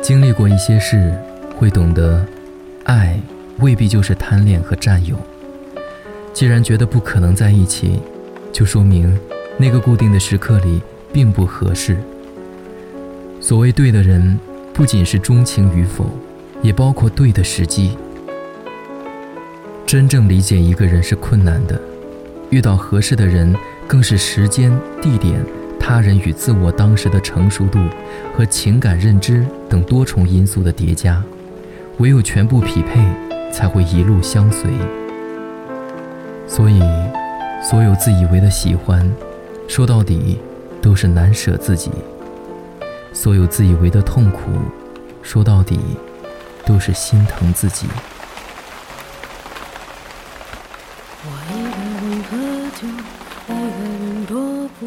[0.00, 1.12] 经历过一些事，
[1.56, 2.24] 会懂得，
[2.84, 3.18] 爱
[3.58, 5.16] 未必就是贪恋和占有。
[6.32, 8.00] 既然觉得不可能在一起，
[8.52, 9.18] 就说明
[9.58, 10.80] 那个固定的时刻里
[11.12, 11.96] 并不合适。
[13.40, 14.38] 所谓对的人，
[14.72, 16.06] 不仅是钟情与否，
[16.62, 17.96] 也包括对的时机。
[19.84, 21.80] 真正理解一个人是困难的，
[22.50, 23.52] 遇到合适的人，
[23.88, 25.44] 更是时间、地点、
[25.80, 27.80] 他人与自我当时的成熟度
[28.36, 31.20] 和情感认知等多重因素的叠加。
[31.98, 33.04] 唯有全部匹配，
[33.52, 34.70] 才会一路相随。
[36.46, 36.80] 所以，
[37.62, 39.06] 所有自以为的喜欢，
[39.68, 40.38] 说到底，
[40.80, 41.90] 都是难舍自己；
[43.12, 44.50] 所有自以为的痛苦，
[45.22, 45.78] 说到底，
[46.64, 47.86] 都是心疼自己。
[51.22, 52.36] 我一个人喝
[52.80, 52.88] 酒，
[53.46, 54.86] 一个人踱步，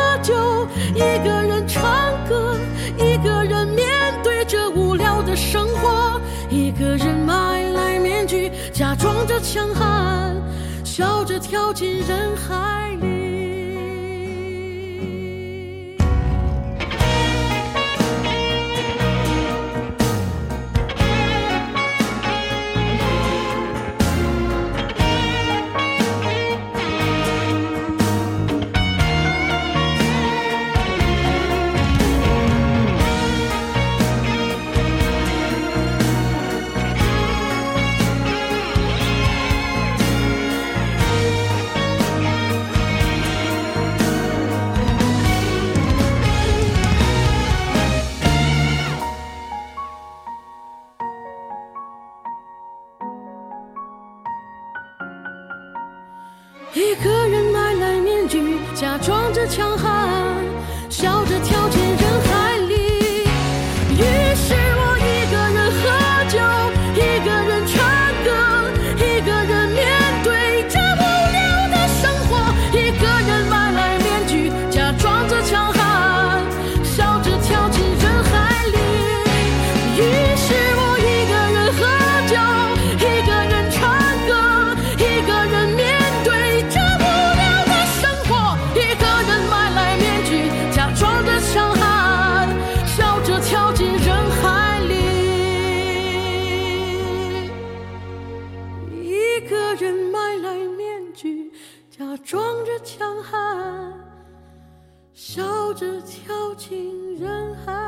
[10.83, 13.20] 笑着跳进人海里。
[58.91, 59.90] 假装着强悍，
[102.01, 103.93] 假装着强悍，
[105.13, 107.80] 笑着跳进人海。